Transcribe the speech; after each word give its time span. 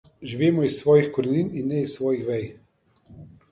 Živimo 0.29 0.63
iz 0.69 0.77
svojih 0.77 1.09
korenin 1.17 1.53
in 1.61 1.69
ne 1.73 1.81
iz 1.83 1.93
svojih 1.99 2.25
vej. 2.33 2.43